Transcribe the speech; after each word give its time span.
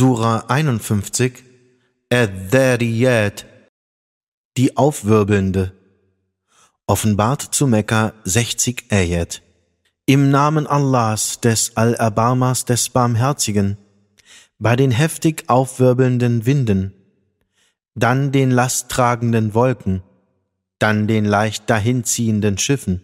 Sura 0.00 0.46
51 0.48 1.44
Ad-Dhariyat 2.10 3.44
Die 4.56 4.74
Aufwirbelnde 4.74 5.74
Offenbart 6.86 7.42
zu 7.42 7.66
Mekka 7.66 8.14
60 8.24 8.84
Ayat 8.88 9.42
Im 10.06 10.30
Namen 10.30 10.66
Allahs, 10.66 11.42
des 11.42 11.76
Allerbarmers, 11.76 12.64
des 12.64 12.88
Barmherzigen, 12.88 13.76
bei 14.58 14.74
den 14.74 14.90
heftig 14.90 15.44
aufwirbelnden 15.48 16.46
Winden, 16.46 16.94
dann 17.94 18.32
den 18.32 18.50
lasttragenden 18.50 19.52
Wolken, 19.52 20.02
dann 20.78 21.08
den 21.08 21.26
leicht 21.26 21.68
dahinziehenden 21.68 22.56
Schiffen 22.56 23.02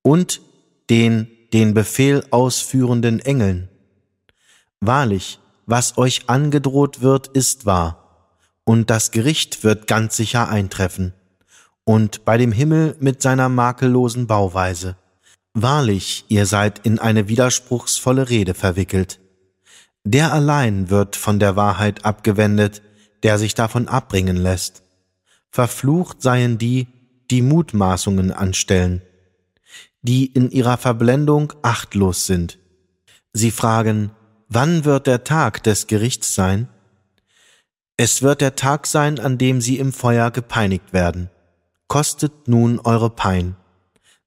und 0.00 0.40
den 0.88 1.28
den 1.52 1.74
Befehl 1.74 2.24
ausführenden 2.30 3.20
Engeln. 3.20 3.68
Wahrlich, 4.80 5.40
was 5.66 5.98
euch 5.98 6.28
angedroht 6.28 7.02
wird, 7.02 7.26
ist 7.28 7.66
wahr, 7.66 8.30
und 8.64 8.88
das 8.88 9.10
Gericht 9.10 9.64
wird 9.64 9.86
ganz 9.86 10.16
sicher 10.16 10.48
eintreffen, 10.48 11.12
und 11.84 12.24
bei 12.24 12.38
dem 12.38 12.52
Himmel 12.52 12.96
mit 13.00 13.20
seiner 13.20 13.48
makellosen 13.48 14.26
Bauweise. 14.26 14.96
Wahrlich, 15.54 16.24
ihr 16.28 16.46
seid 16.46 16.86
in 16.86 16.98
eine 16.98 17.28
widerspruchsvolle 17.28 18.28
Rede 18.28 18.54
verwickelt. 18.54 19.20
Der 20.04 20.32
allein 20.32 20.90
wird 20.90 21.16
von 21.16 21.38
der 21.38 21.56
Wahrheit 21.56 22.04
abgewendet, 22.04 22.82
der 23.22 23.38
sich 23.38 23.54
davon 23.54 23.88
abbringen 23.88 24.36
lässt. 24.36 24.82
Verflucht 25.50 26.22
seien 26.22 26.58
die, 26.58 26.86
die 27.30 27.42
Mutmaßungen 27.42 28.30
anstellen, 28.30 29.02
die 30.02 30.26
in 30.26 30.50
ihrer 30.50 30.76
Verblendung 30.76 31.52
achtlos 31.62 32.26
sind. 32.26 32.58
Sie 33.32 33.50
fragen, 33.50 34.10
wann 34.48 34.84
wird 34.84 35.06
der 35.06 35.24
Tag 35.24 35.62
des 35.62 35.86
Gerichts 35.86 36.34
sein? 36.34 36.68
Es 37.96 38.22
wird 38.22 38.40
der 38.40 38.56
Tag 38.56 38.86
sein, 38.86 39.18
an 39.18 39.38
dem 39.38 39.60
sie 39.60 39.78
im 39.78 39.92
Feuer 39.92 40.30
gepeinigt 40.30 40.92
werden. 40.92 41.30
Kostet 41.88 42.48
nun 42.48 42.78
eure 42.80 43.10
Pein. 43.10 43.56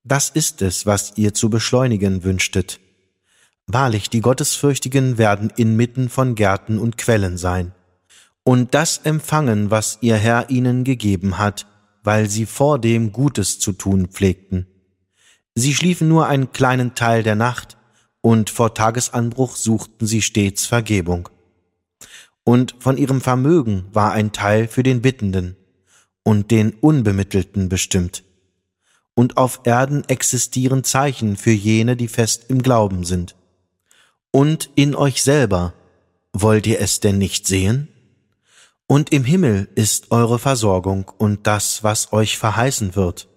Das 0.04 0.30
ist 0.30 0.62
es, 0.62 0.86
was 0.86 1.14
ihr 1.18 1.34
zu 1.34 1.50
beschleunigen 1.50 2.24
wünschtet. 2.24 2.80
Wahrlich, 3.68 4.10
die 4.10 4.22
Gottesfürchtigen 4.22 5.18
werden 5.18 5.52
inmitten 5.56 6.10
von 6.10 6.36
Gärten 6.36 6.80
und 6.80 6.98
Quellen 6.98 7.38
sein 7.38 7.74
und 8.44 8.74
das 8.74 8.98
empfangen, 9.04 9.70
was 9.70 10.00
ihr 10.02 10.16
Herr 10.16 10.50
ihnen 10.50 10.84
gegeben 10.84 11.38
hat, 11.38 11.68
weil 12.04 12.28
sie 12.28 12.48
vor 12.48 12.80
dem 12.80 13.12
Gutes 13.12 13.60
zu 13.60 13.74
tun 13.74 14.08
pflegten. 14.08 14.66
Sie 15.54 15.76
schliefen 15.76 16.08
nur 16.08 16.26
einen 16.26 16.52
kleinen 16.52 16.96
Teil 16.96 17.22
der 17.22 17.36
Nacht, 17.36 17.78
und 18.22 18.50
vor 18.50 18.74
Tagesanbruch 18.74 19.56
suchten 19.56 20.06
sie 20.06 20.22
stets 20.22 20.66
Vergebung. 20.66 21.30
Und 22.44 22.76
von 22.80 22.98
ihrem 22.98 23.22
Vermögen 23.22 23.86
war 23.94 24.12
ein 24.12 24.32
Teil 24.32 24.68
für 24.68 24.84
den 24.84 25.02
Bittenden 25.02 25.56
und 26.24 26.52
den 26.52 26.74
Unbemittelten 26.74 27.70
bestimmt. 27.70 28.24
Und 29.14 29.38
auf 29.38 29.62
Erden 29.64 30.08
existieren 30.08 30.84
Zeichen 30.84 31.38
für 31.38 31.52
jene, 31.52 31.96
die 31.96 32.08
fest 32.08 32.46
im 32.48 32.62
Glauben 32.62 33.04
sind. 33.04 33.36
Und 34.32 34.70
in 34.76 34.96
euch 34.96 35.24
selber, 35.24 35.74
wollt 36.34 36.68
ihr 36.68 36.80
es 36.80 37.00
denn 37.00 37.18
nicht 37.18 37.48
sehen? 37.48 37.90
Und 38.88 39.12
im 39.12 39.24
Himmel 39.24 39.70
ist 39.76 40.12
eure 40.12 40.40
Versorgung 40.40 41.12
und 41.18 41.46
das, 41.46 41.84
was 41.84 42.14
euch 42.14 42.38
verheißen 42.38 42.96
wird. 42.96 43.28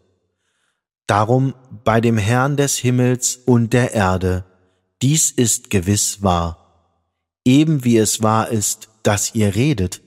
Darum 1.07 1.55
bei 1.85 2.01
dem 2.01 2.17
Herrn 2.17 2.57
des 2.57 2.79
Himmels 2.79 3.37
und 3.37 3.73
der 3.73 3.93
Erde, 3.93 4.45
dies 5.03 5.33
ist 5.33 5.69
gewiss 5.69 6.23
wahr, 6.23 6.95
eben 7.45 7.85
wie 7.85 7.99
es 7.99 8.23
wahr 8.23 8.49
ist, 8.49 8.89
dass 9.03 9.35
ihr 9.35 9.57
redet. 9.57 10.01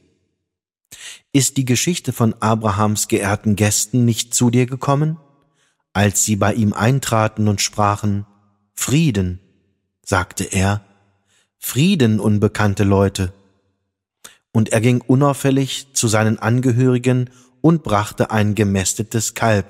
Ist 1.33 1.57
die 1.57 1.65
Geschichte 1.65 2.13
von 2.13 2.33
Abrahams 2.41 3.09
geehrten 3.09 3.57
Gästen 3.57 4.05
nicht 4.05 4.33
zu 4.33 4.49
dir 4.49 4.65
gekommen, 4.65 5.17
als 5.91 6.23
sie 6.23 6.37
bei 6.37 6.53
ihm 6.53 6.71
eintraten 6.71 7.49
und 7.49 7.59
sprachen, 7.59 8.25
Frieden, 8.73 9.39
sagte 10.05 10.45
er, 10.45 10.85
Frieden, 11.57 12.21
unbekannte 12.21 12.85
Leute, 12.85 13.33
und 14.53 14.69
er 14.69 14.79
ging 14.79 15.01
unauffällig 15.01 15.87
zu 15.93 16.07
seinen 16.07 16.39
Angehörigen 16.39 17.29
und 17.59 17.83
brachte 17.83 18.31
ein 18.31 18.55
gemästetes 18.55 19.33
Kalb, 19.33 19.69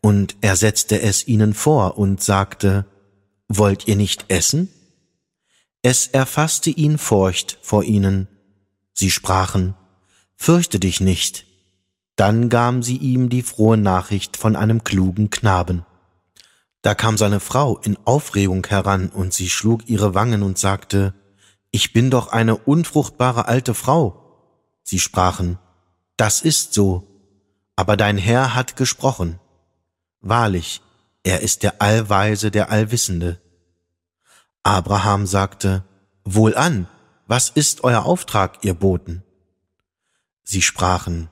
und 0.00 0.36
er 0.40 0.54
setzte 0.54 1.02
es 1.02 1.26
ihnen 1.26 1.54
vor 1.54 1.98
und 1.98 2.22
sagte, 2.22 2.86
Wollt 3.52 3.88
ihr 3.88 3.96
nicht 3.96 4.26
essen? 4.28 4.68
Es 5.82 6.06
erfasste 6.06 6.70
ihn 6.70 6.98
Furcht 6.98 7.58
vor 7.62 7.82
ihnen. 7.82 8.28
Sie 8.92 9.10
sprachen, 9.10 9.74
Fürchte 10.36 10.78
dich 10.78 11.00
nicht. 11.00 11.46
Dann 12.14 12.48
gaben 12.48 12.84
sie 12.84 12.96
ihm 12.96 13.28
die 13.28 13.42
frohe 13.42 13.76
Nachricht 13.76 14.36
von 14.36 14.54
einem 14.54 14.84
klugen 14.84 15.30
Knaben. 15.30 15.84
Da 16.82 16.94
kam 16.94 17.18
seine 17.18 17.40
Frau 17.40 17.76
in 17.78 17.98
Aufregung 18.04 18.64
heran, 18.64 19.08
und 19.08 19.34
sie 19.34 19.50
schlug 19.50 19.88
ihre 19.88 20.14
Wangen 20.14 20.44
und 20.44 20.56
sagte, 20.56 21.12
Ich 21.72 21.92
bin 21.92 22.08
doch 22.08 22.28
eine 22.28 22.56
unfruchtbare 22.56 23.48
alte 23.48 23.74
Frau. 23.74 24.62
Sie 24.84 25.00
sprachen, 25.00 25.58
Das 26.16 26.40
ist 26.40 26.72
so, 26.72 27.02
aber 27.74 27.96
dein 27.96 28.16
Herr 28.16 28.54
hat 28.54 28.76
gesprochen. 28.76 29.40
Wahrlich, 30.20 30.82
er 31.22 31.40
ist 31.40 31.62
der 31.62 31.82
Allweise, 31.82 32.50
der 32.50 32.70
Allwissende. 32.70 33.40
Abraham 34.62 35.26
sagte, 35.26 35.84
Wohlan, 36.24 36.86
was 37.26 37.50
ist 37.50 37.84
euer 37.84 38.04
Auftrag, 38.04 38.58
ihr 38.64 38.74
Boten? 38.74 39.22
Sie 40.42 40.62
sprachen, 40.62 41.28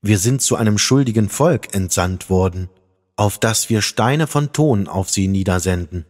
Wir 0.00 0.18
sind 0.18 0.42
zu 0.42 0.56
einem 0.56 0.78
schuldigen 0.78 1.28
Volk 1.28 1.74
entsandt 1.74 2.30
worden, 2.30 2.70
auf 3.16 3.38
das 3.38 3.68
wir 3.68 3.82
Steine 3.82 4.26
von 4.26 4.52
Ton 4.52 4.86
auf 4.86 5.10
sie 5.10 5.28
niedersenden, 5.28 6.06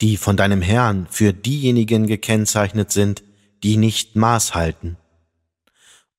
die 0.00 0.16
von 0.16 0.36
deinem 0.36 0.62
Herrn 0.62 1.06
für 1.10 1.32
diejenigen 1.32 2.06
gekennzeichnet 2.06 2.90
sind, 2.90 3.22
die 3.62 3.76
nicht 3.76 4.16
Maß 4.16 4.54
halten. 4.54 4.96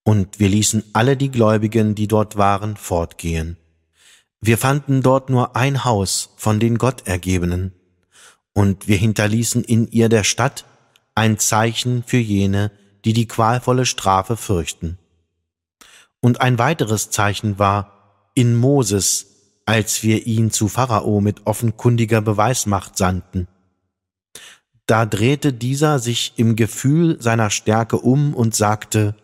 Und 0.04 0.40
wir 0.40 0.50
ließen 0.50 0.84
alle 0.94 1.18
die 1.18 1.32
Gläubigen, 1.32 1.96
die 1.96 2.08
dort 2.08 2.38
waren, 2.38 2.78
fortgehen. 2.78 3.58
Wir 4.46 4.58
fanden 4.58 5.02
dort 5.02 5.30
nur 5.30 5.56
ein 5.56 5.86
Haus 5.86 6.32
von 6.36 6.60
den 6.60 6.78
Gottergebenen, 6.78 7.72
und 8.52 8.90
wir 8.90 8.98
hinterließen 8.98 9.64
in 9.64 9.88
ihr 9.88 10.10
der 10.10 10.26
Stadt 10.26 10.66
ein 11.16 11.40
Zeichen 11.40 12.04
für 12.04 12.18
jene, 12.18 12.70
die 13.06 13.14
die 13.14 13.26
qualvolle 13.26 13.86
Strafe 13.86 14.36
fürchten. 14.36 14.98
Und 16.20 16.42
ein 16.42 16.60
weiteres 16.60 17.10
Zeichen 17.10 17.58
war 17.58 18.32
in 18.36 18.58
Moses, 18.58 19.28
als 19.66 20.04
wir 20.04 20.28
ihn 20.28 20.52
zu 20.52 20.68
Pharao 20.68 21.22
mit 21.22 21.48
offenkundiger 21.48 22.20
Beweismacht 22.20 22.98
sandten. 22.98 23.48
Da 24.88 25.06
drehte 25.06 25.54
dieser 25.54 26.00
sich 26.00 26.34
im 26.36 26.58
Gefühl 26.58 27.16
seiner 27.22 27.50
Stärke 27.50 27.98
um 27.98 28.34
und 28.34 28.54
sagte, 28.54 29.16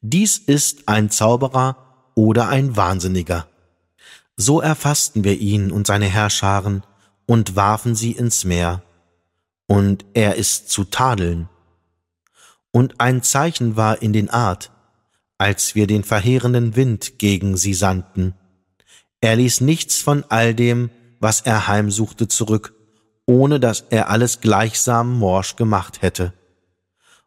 dies 0.00 0.38
ist 0.38 0.88
ein 0.88 1.08
Zauberer 1.08 2.10
oder 2.16 2.48
ein 2.48 2.76
Wahnsinniger. 2.76 3.46
So 4.42 4.62
erfassten 4.62 5.22
wir 5.22 5.38
ihn 5.38 5.70
und 5.70 5.86
seine 5.86 6.06
Herrscharen 6.06 6.82
und 7.26 7.56
warfen 7.56 7.94
sie 7.94 8.12
ins 8.12 8.46
Meer, 8.46 8.82
und 9.66 10.06
er 10.14 10.36
ist 10.36 10.70
zu 10.70 10.84
tadeln. 10.84 11.50
Und 12.72 13.02
ein 13.02 13.22
Zeichen 13.22 13.76
war 13.76 14.00
in 14.00 14.14
den 14.14 14.30
Art, 14.30 14.70
als 15.36 15.74
wir 15.74 15.86
den 15.86 16.04
verheerenden 16.04 16.74
Wind 16.74 17.18
gegen 17.18 17.58
sie 17.58 17.74
sandten. 17.74 18.32
Er 19.20 19.36
ließ 19.36 19.60
nichts 19.60 19.98
von 19.98 20.24
all 20.30 20.54
dem, 20.54 20.88
was 21.18 21.42
er 21.42 21.68
heimsuchte, 21.68 22.26
zurück, 22.26 22.72
ohne 23.26 23.60
dass 23.60 23.84
er 23.90 24.08
alles 24.08 24.40
gleichsam 24.40 25.18
morsch 25.18 25.56
gemacht 25.56 26.00
hätte. 26.00 26.32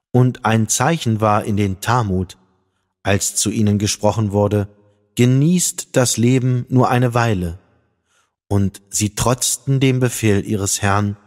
Und 0.09 0.45
ein 0.45 0.67
Zeichen 0.67 1.21
war 1.21 1.43
in 1.43 1.57
den 1.57 1.79
Talmud, 1.79 2.39
als 3.03 3.35
zu 3.35 3.51
ihnen 3.51 3.77
gesprochen 3.77 4.31
wurde, 4.31 4.67
genießt 5.15 5.89
das 5.95 6.17
Leben 6.17 6.65
nur 6.69 6.89
eine 6.89 7.13
Weile. 7.13 7.59
Und 8.47 8.81
sie 8.89 9.15
trotzten 9.15 9.79
dem 9.79 9.99
Befehl 9.99 10.45
ihres 10.45 10.81
Herrn, 10.81 11.17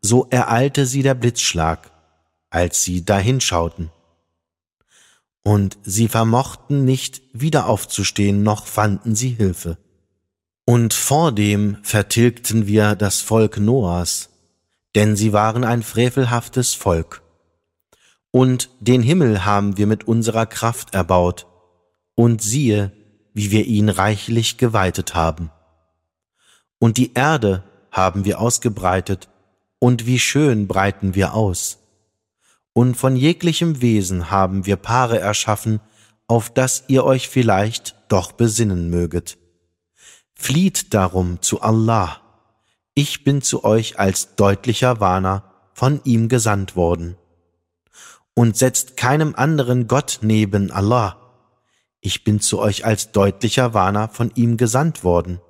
so 0.00 0.26
ereilte 0.30 0.86
sie 0.86 1.02
der 1.02 1.14
Blitzschlag, 1.14 1.90
als 2.50 2.82
sie 2.82 3.04
dahinschauten. 3.04 3.90
Und 5.42 5.78
sie 5.82 6.08
vermochten 6.08 6.84
nicht 6.84 7.22
wieder 7.32 7.66
aufzustehen, 7.66 8.42
noch 8.42 8.66
fanden 8.66 9.14
sie 9.14 9.30
Hilfe. 9.30 9.78
Und 10.64 10.94
vordem 10.94 11.78
vertilgten 11.82 12.66
wir 12.66 12.96
das 12.96 13.20
Volk 13.20 13.58
Noahs, 13.58 14.30
denn 14.96 15.14
sie 15.14 15.32
waren 15.32 15.62
ein 15.62 15.82
frevelhaftes 15.82 16.74
Volk. 16.74 17.22
Und 18.32 18.70
den 18.80 19.02
Himmel 19.02 19.44
haben 19.44 19.76
wir 19.76 19.86
mit 19.86 20.08
unserer 20.08 20.46
Kraft 20.46 20.94
erbaut, 20.94 21.46
und 22.16 22.42
siehe, 22.42 22.90
wie 23.36 23.50
wir 23.50 23.66
ihn 23.66 23.90
reichlich 23.90 24.56
geweitet 24.56 25.14
haben. 25.14 25.50
Und 26.78 26.96
die 26.96 27.12
Erde 27.12 27.64
haben 27.90 28.24
wir 28.24 28.40
ausgebreitet, 28.40 29.28
und 29.78 30.06
wie 30.06 30.18
schön 30.18 30.66
breiten 30.66 31.14
wir 31.14 31.34
aus. 31.34 31.76
Und 32.72 32.96
von 32.96 33.14
jeglichem 33.14 33.82
Wesen 33.82 34.30
haben 34.30 34.64
wir 34.64 34.76
Paare 34.76 35.20
erschaffen, 35.20 35.80
auf 36.26 36.48
das 36.48 36.84
ihr 36.88 37.04
euch 37.04 37.28
vielleicht 37.28 37.94
doch 38.08 38.32
besinnen 38.32 38.88
möget. 38.88 39.36
Flieht 40.34 40.94
darum 40.94 41.42
zu 41.42 41.60
Allah. 41.60 42.22
Ich 42.94 43.22
bin 43.22 43.42
zu 43.42 43.64
euch 43.64 43.98
als 43.98 44.34
deutlicher 44.36 44.98
Warner 44.98 45.44
von 45.74 46.00
ihm 46.04 46.30
gesandt 46.30 46.74
worden. 46.74 47.18
Und 48.32 48.56
setzt 48.56 48.96
keinem 48.96 49.34
anderen 49.34 49.88
Gott 49.88 50.20
neben 50.22 50.70
Allah. 50.70 51.25
Ich 52.00 52.24
bin 52.24 52.40
zu 52.40 52.58
euch 52.58 52.84
als 52.84 53.12
deutlicher 53.12 53.74
Warner 53.74 54.08
von 54.08 54.30
ihm 54.34 54.56
gesandt 54.56 55.04
worden. 55.04 55.40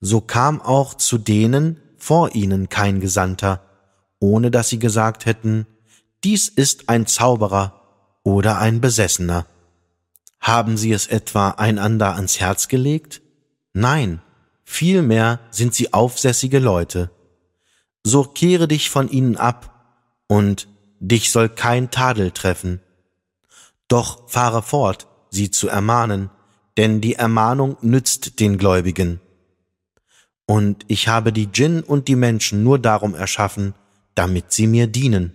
So 0.00 0.20
kam 0.20 0.60
auch 0.62 0.94
zu 0.94 1.18
denen 1.18 1.80
vor 1.98 2.34
ihnen 2.34 2.68
kein 2.68 3.00
Gesandter, 3.00 3.62
ohne 4.18 4.50
dass 4.50 4.68
sie 4.68 4.78
gesagt 4.78 5.26
hätten, 5.26 5.66
dies 6.24 6.48
ist 6.48 6.88
ein 6.88 7.06
Zauberer 7.06 8.18
oder 8.22 8.58
ein 8.58 8.80
Besessener. 8.80 9.46
Haben 10.40 10.76
sie 10.76 10.92
es 10.92 11.06
etwa 11.06 11.50
einander 11.50 12.14
ans 12.14 12.40
Herz 12.40 12.68
gelegt? 12.68 13.20
Nein, 13.74 14.22
vielmehr 14.64 15.40
sind 15.50 15.74
sie 15.74 15.92
aufsässige 15.92 16.58
Leute. 16.58 17.10
So 18.02 18.24
kehre 18.24 18.66
dich 18.66 18.88
von 18.88 19.10
ihnen 19.10 19.36
ab, 19.36 19.80
und 20.30 20.68
dich 21.00 21.32
soll 21.32 21.48
kein 21.48 21.90
Tadel 21.90 22.30
treffen. 22.30 22.80
Doch 23.90 24.30
fahre 24.30 24.62
fort, 24.62 25.08
sie 25.30 25.50
zu 25.50 25.68
ermahnen, 25.68 26.30
denn 26.76 27.00
die 27.00 27.16
Ermahnung 27.16 27.76
nützt 27.82 28.38
den 28.38 28.56
Gläubigen. 28.56 29.20
Und 30.46 30.84
ich 30.86 31.08
habe 31.08 31.32
die 31.32 31.48
Djinn 31.48 31.82
und 31.82 32.06
die 32.06 32.14
Menschen 32.14 32.62
nur 32.62 32.78
darum 32.78 33.16
erschaffen, 33.16 33.74
damit 34.14 34.52
sie 34.52 34.68
mir 34.68 34.86
dienen. 34.86 35.32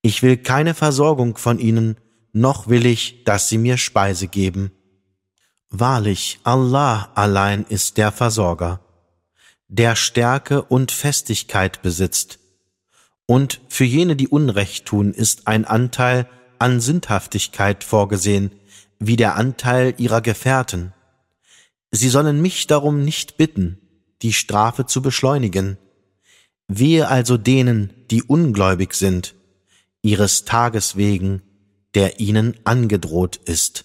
Ich 0.00 0.22
will 0.22 0.38
keine 0.38 0.72
Versorgung 0.72 1.36
von 1.36 1.58
ihnen, 1.58 1.98
noch 2.32 2.68
will 2.68 2.86
ich, 2.86 3.24
dass 3.24 3.50
sie 3.50 3.58
mir 3.58 3.76
Speise 3.76 4.26
geben. 4.26 4.72
Wahrlich, 5.68 6.40
Allah 6.44 7.10
allein 7.14 7.66
ist 7.68 7.98
der 7.98 8.10
Versorger, 8.10 8.80
der 9.68 9.96
Stärke 9.96 10.62
und 10.62 10.92
Festigkeit 10.92 11.82
besitzt. 11.82 12.38
Und 13.26 13.60
für 13.68 13.84
jene, 13.84 14.16
die 14.16 14.28
Unrecht 14.28 14.86
tun, 14.86 15.12
ist 15.12 15.46
ein 15.46 15.66
Anteil 15.66 16.26
an 16.60 16.80
Sündhaftigkeit 16.80 17.84
vorgesehen, 17.84 18.52
wie 18.98 19.16
der 19.16 19.36
Anteil 19.36 19.94
ihrer 19.98 20.20
Gefährten. 20.20 20.92
Sie 21.90 22.08
sollen 22.08 22.40
mich 22.40 22.66
darum 22.66 23.04
nicht 23.04 23.36
bitten, 23.36 23.78
die 24.22 24.32
Strafe 24.32 24.86
zu 24.86 25.02
beschleunigen. 25.02 25.78
Wehe 26.68 27.08
also 27.08 27.36
denen, 27.36 27.92
die 28.10 28.22
ungläubig 28.22 28.94
sind, 28.94 29.34
ihres 30.02 30.44
Tages 30.44 30.96
wegen, 30.96 31.42
der 31.94 32.20
ihnen 32.20 32.56
angedroht 32.64 33.36
ist. 33.36 33.84